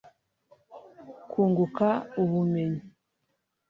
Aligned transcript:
kunguka 1.31 1.87
ubumenyi 2.21 2.81